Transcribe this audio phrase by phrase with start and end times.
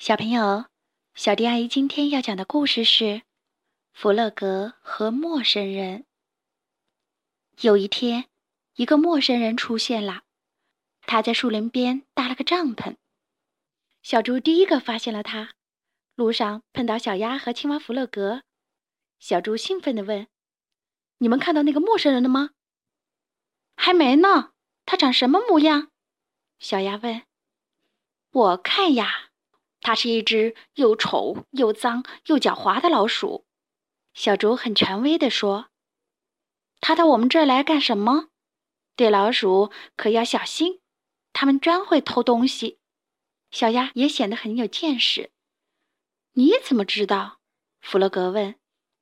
[0.00, 0.64] 小朋友，
[1.14, 3.04] 小迪阿姨今天要讲的故事是
[3.92, 5.98] 《弗勒格和陌生人》。
[7.60, 8.24] 有一天，
[8.76, 10.22] 一个陌生人出现了，
[11.02, 12.96] 他在树林边搭了个帐篷。
[14.02, 15.52] 小猪第一个发现了他，
[16.14, 18.42] 路上碰到小鸭和青蛙弗勒格，
[19.18, 20.26] 小猪兴奋地问
[21.20, 22.52] ：“你们看到那个陌生人了吗
[23.76, 24.54] ？”“还没呢，
[24.86, 25.90] 他长什么模样？”
[26.58, 27.20] 小鸭问。
[28.32, 29.26] “我看呀。”
[29.80, 33.46] 它是一只又丑又脏又狡猾的老鼠，
[34.12, 35.70] 小猪很权威地说
[36.80, 38.28] ：“它到我们这儿来干什么？
[38.94, 40.80] 对老鼠可要小心，
[41.32, 42.78] 它们专会偷东西。”
[43.50, 45.32] 小鸭也显得很有见识。
[46.34, 47.40] 你怎么知道？
[47.80, 48.56] 弗洛格问。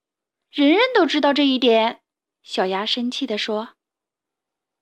[0.50, 2.02] “人人都知道这一点。”
[2.42, 3.74] 小鸭生气地说。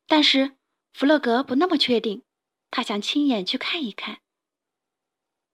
[0.06, 0.56] 但是
[0.92, 2.22] 弗洛格不那么确定，
[2.70, 4.20] 他想亲眼去看一看。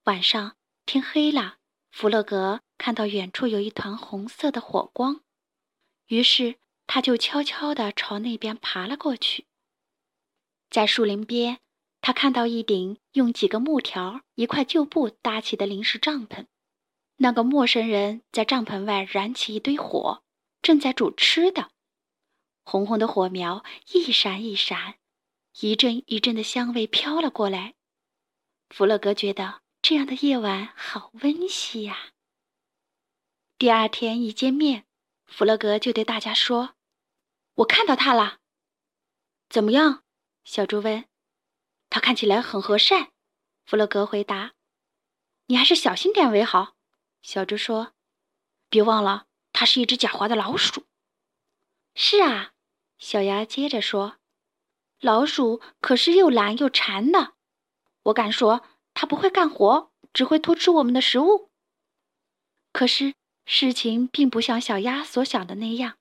[0.06, 1.58] 晚上天黑了，
[1.92, 5.20] 弗洛格看到远处有一团红色的火光，
[6.08, 6.56] 于是
[6.88, 9.46] 他就悄悄地朝那边爬了过去。
[10.68, 11.60] 在树林边，
[12.00, 16.46] 他看到一顶用几个木条、一块旧布搭起的临时帐篷。
[17.18, 20.24] 那个陌生人在帐篷外燃起一堆火，
[20.60, 21.70] 正在煮吃的。
[22.64, 24.96] 红红的火苗一闪一闪，
[25.60, 27.74] 一阵一阵的香味飘了过来。
[28.68, 29.61] 弗洛格觉得。
[29.82, 32.12] 这样的夜晚好温馨呀！
[33.58, 34.86] 第二天一见面，
[35.26, 36.76] 弗洛格就对大家说
[37.54, 38.38] ：“我看到他了。”
[39.50, 40.04] 怎么样？
[40.44, 41.06] 小猪问。
[41.90, 43.10] 他看起来很和善。
[43.64, 44.52] 弗洛格回答
[45.46, 46.76] ：“你还是小心点为好。”
[47.20, 47.94] 小猪说
[48.70, 50.86] ：“别忘了，它是一只狡猾的老鼠。”
[51.96, 52.52] 是啊，
[52.98, 54.18] 小鸭接着说
[55.02, 57.34] ：“老鼠可是又懒又馋的。
[58.04, 61.50] 我敢说。”他不会干活，只会偷吃我们的食物。
[62.72, 65.96] 可是事情并不像小鸭所想的那样，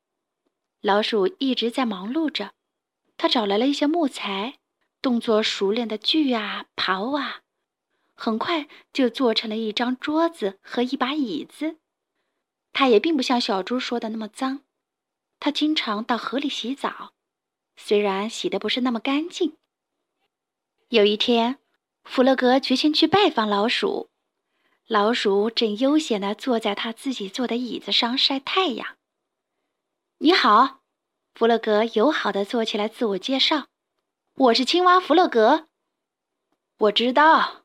[0.82, 2.54] 老鼠一直在忙碌着。
[3.18, 4.60] 他找来了一些木材，
[5.02, 7.42] 动作熟练的锯啊、刨啊，
[8.14, 11.78] 很快就做成了一张桌子和一把椅子。
[12.74, 14.62] 它也并不像小猪说的那么脏，
[15.40, 17.14] 它经常到河里洗澡，
[17.76, 19.58] 虽然洗的不是那么干净。
[20.90, 21.60] 有一天。
[22.04, 24.10] 弗洛格决心去拜访老鼠。
[24.88, 28.98] 老鼠正悠闲地坐在他自己坐的椅子上晒太阳。
[30.18, 30.82] 你好，
[31.34, 33.68] 弗洛格友好地坐起来自我介绍
[34.36, 35.68] ：“我是青蛙弗洛格。”
[36.78, 37.64] 我知道，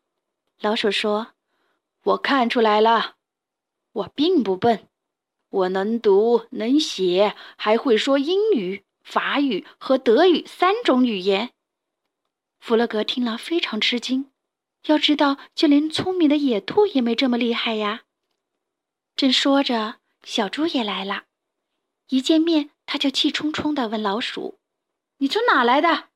[0.61, 1.33] 老鼠说
[2.05, 3.17] ：“我看出来了，
[3.93, 4.89] 我并不笨，
[5.49, 11.51] 我能读能写，还会说英语、法语和德语三种语言。”
[12.67, 14.33] 弗洛格听了非常吃惊，
[14.87, 18.03] 要知道，就连聪明的野兔也没这么厉害呀。
[19.15, 21.27] 正说着，小猪也来了，
[22.09, 24.59] 一见面他就气冲冲地问老鼠
[25.19, 26.09] ：“你从哪来的？”“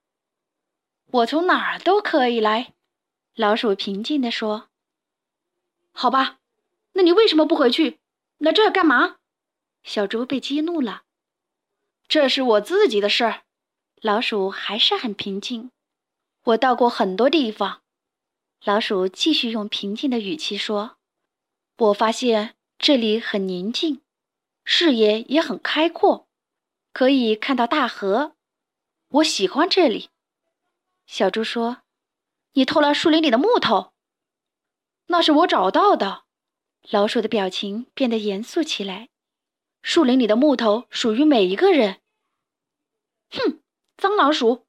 [1.13, 2.75] 我从哪儿都可以来。”
[3.37, 4.71] 老鼠平静地说。
[5.95, 6.41] “好吧，
[6.95, 8.01] 那你为什么不回去？
[8.39, 9.19] 来这儿干嘛？”
[9.85, 11.05] 小猪被激怒了。
[12.09, 13.45] “这是我自己的事儿。”
[14.03, 15.71] 老鼠还是很平静。
[16.45, 17.83] 我到过很多地方，
[18.65, 20.97] 老鼠继续用平静的语气说
[21.77, 24.01] ：“我发现这里很宁静，
[24.65, 26.27] 视野也很开阔，
[26.95, 28.37] 可以看到大河。
[29.09, 30.09] 我喜欢这里。”
[31.07, 31.83] 小猪说
[32.55, 33.93] ：“你偷了树林里的木头
[35.09, 36.25] ？”“那是我找到的。”
[36.89, 39.11] 老鼠的表情变得严肃起来。
[39.83, 42.01] “树林里的木头属于每一个人。
[43.31, 43.61] ”“哼，
[43.99, 44.67] 脏老鼠！”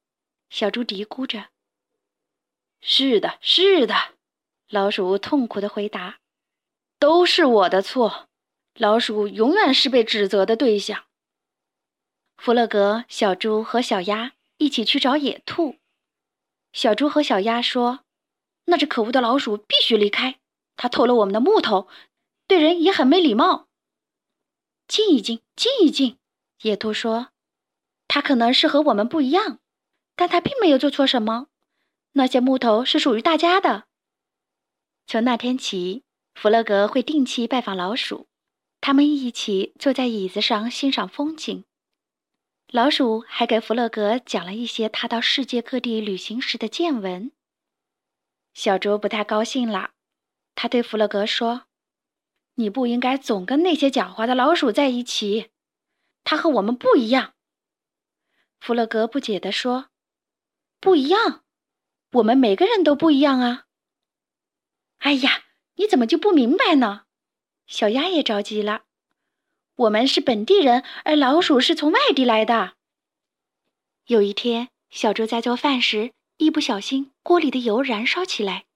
[0.50, 1.51] 小猪嘀咕着。
[2.84, 3.94] 是的，是的，
[4.68, 6.18] 老鼠痛苦的回答
[6.98, 8.28] ：“都是我的错。
[8.74, 11.04] 老鼠永远是被指责的对象。”
[12.36, 15.76] 弗洛格、小猪和小鸭一起去找野兔。
[16.72, 18.00] 小猪和小鸭说
[18.66, 20.40] ：“那只可恶的老鼠必须离开，
[20.74, 21.86] 它偷了我们的木头，
[22.48, 23.68] 对人也很没礼貌。”
[24.88, 26.18] 静一静，静一静，
[26.62, 27.28] 野兔说
[28.08, 29.60] ：“它可能是和我们不一样，
[30.16, 31.46] 但它并没有做错什么。”
[32.12, 33.84] 那些木头是属于大家的。
[35.06, 36.04] 从那天起，
[36.34, 38.28] 弗洛格会定期拜访老鼠，
[38.80, 41.64] 他们一起坐在椅子上欣赏风景。
[42.68, 47.32] 老鼠还给弗洛格讲了一些他到世界各地旅行时的见闻。
[48.54, 49.92] 小猪不太高兴了，
[50.54, 51.64] 他对弗洛格说
[52.56, 55.50] ：“你不应该总跟那些狡猾的老鼠在一起，
[56.24, 57.34] 他和我们不一样。”
[58.60, 59.88] 弗洛格不解地说
[60.80, 61.41] ：“不一样？”
[62.12, 63.64] 我们每个人都不一样啊！
[64.98, 65.44] 哎呀，
[65.76, 67.04] 你怎么就不明白呢？
[67.66, 68.82] 小鸭也着急了。
[69.76, 72.74] 我们是本地人，而老鼠是从外地来的。
[74.06, 78.66] 有一天，小猪在做饭时，一不小心，锅里的油燃烧起来，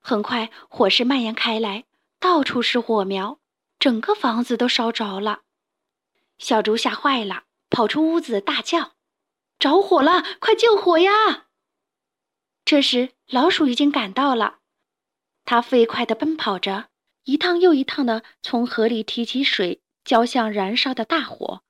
[0.00, 1.84] 很快火势蔓延开来，
[2.18, 3.38] 到处是火苗，
[3.78, 5.42] 整个房子都烧着了。
[6.38, 8.94] 小猪吓坏了，跑出屋子大叫
[9.60, 10.24] ：“着火了！
[10.40, 11.43] 快救火呀！”
[12.64, 14.60] 这时，老鼠已经赶到了，
[15.44, 16.88] 它飞快地奔跑着，
[17.24, 19.80] 一趟又一趟地从河里提起水。
[20.04, 21.62] 浇向燃烧的大火，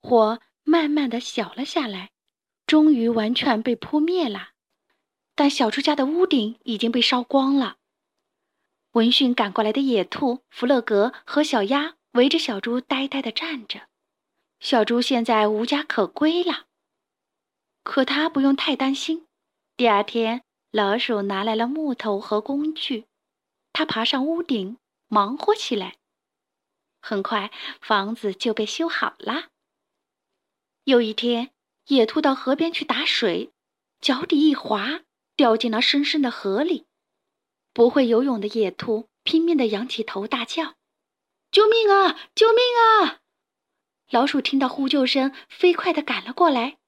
[0.00, 2.10] 火慢慢的小了下来，
[2.66, 4.48] 终于完全被扑灭了。
[5.36, 7.76] 但小猪家的屋顶已经被烧光了。
[8.94, 13.82] 闻讯赶过来的野兔弗勒格和小鸭围着小猪呆呆的站着。
[14.58, 16.66] 小猪现在无家可归了，
[17.84, 19.28] 可他不用太担心。
[19.76, 23.06] 第二天，老鼠拿来了木头和工具，
[23.72, 24.78] 它爬上屋顶，
[25.08, 25.96] 忙活起来。
[27.02, 27.50] 很快，
[27.80, 29.48] 房子就被修好了。
[30.84, 31.50] 有一天，
[31.88, 33.50] 野兔到河边去打水，
[34.00, 35.00] 脚底一滑，
[35.34, 36.86] 掉进了深深的河里。
[37.72, 40.76] 不会游泳的野兔拼命地仰起头，大叫
[41.50, 42.16] ：“救命啊！
[42.36, 43.18] 救命啊！”
[44.08, 46.78] 老鼠听到呼救声，飞快地赶了过来。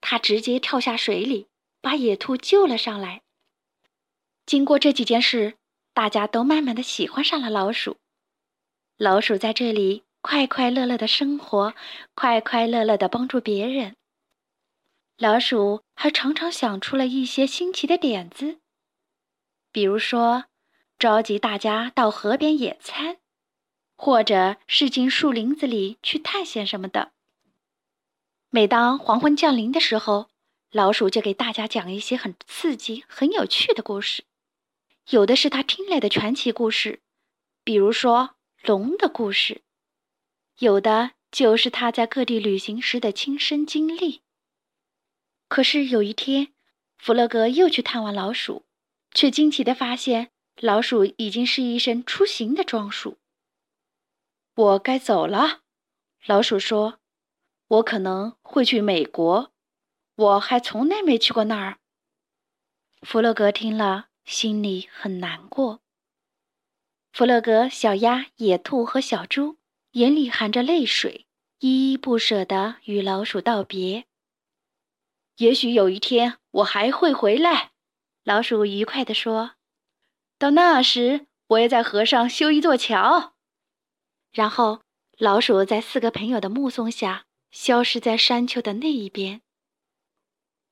[0.00, 1.46] 它直接跳下水里，
[1.80, 3.22] 把野兔救了上来。
[4.46, 5.56] 经过这几件事，
[5.92, 7.96] 大家都慢慢的喜欢上了老鼠。
[8.96, 11.74] 老鼠在这里快快乐乐的生活，
[12.14, 13.96] 快快乐乐的帮助别人。
[15.16, 18.58] 老鼠还常常想出了一些新奇的点子，
[19.72, 20.44] 比如说
[20.98, 23.18] 召集大家到河边野餐，
[23.96, 27.12] 或者是进树林子里去探险什么的。
[28.50, 30.30] 每当黄昏降临的时候，
[30.70, 34.24] 老鼠就给大家讲一些很刺激、很有趣的故事，
[35.10, 37.00] 有的是他听来的传奇故事，
[37.64, 38.36] 比如说。
[38.64, 39.62] 龙的故事，
[40.58, 44.20] 有的就是他在各地旅行时的亲身经历。
[45.46, 46.52] 可是有一天，
[46.96, 48.66] 弗洛格又去探望老鼠，
[49.14, 53.18] 却惊奇地发现老鼠已经是一身出行的装束。
[54.56, 55.60] 我该走了，
[56.26, 56.98] 老鼠说
[57.68, 59.52] ：“我可能会去美国，
[60.18, 61.78] 我还从来没去过那儿。”
[63.02, 65.80] 弗洛格听了，心里很难过。
[67.12, 69.56] 弗洛格、小鸭、野兔和小猪
[69.92, 71.26] 眼里含着泪水，
[71.60, 74.04] 依依不舍地与老鼠道别。
[75.36, 77.70] 也许有一天我还会回来，
[78.24, 79.52] 老鼠愉快地说
[80.38, 83.34] ：“到那时，我也在河上修一座桥。”
[84.32, 84.82] 然后，
[85.16, 89.42] 老鼠在四个朋友的目送下，消失在山丘的那一边。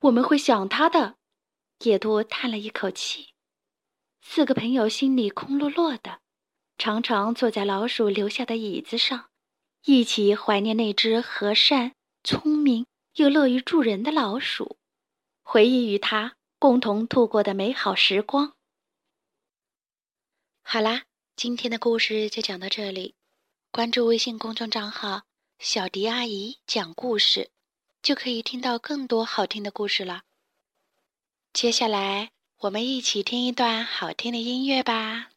[0.00, 1.16] 我们会想他的，
[1.81, 3.34] 野兔叹了一口气。
[4.20, 6.20] 四个朋友心里空落落的。
[6.78, 9.31] 常常坐在老鼠留下的椅子上，
[9.87, 14.76] 一起怀念那只和善、聪明又乐于助人的老鼠，
[15.43, 18.52] 回忆与它共同度过的美好时光。
[20.62, 21.04] 好啦，
[21.34, 23.14] 今天的故事就讲到这里。
[23.70, 25.22] 关注微信公众账号
[25.58, 27.50] “小迪阿姨讲故事”，
[28.06, 30.23] 就可以听到更多好听的故事了。
[31.53, 32.31] 接下来
[32.61, 35.31] 我们一起听一段好听的音乐吧。